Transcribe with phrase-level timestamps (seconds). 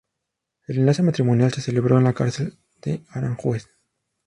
[0.67, 3.69] El enlace matrimonial se celebró en la cárcel de Aranjuez.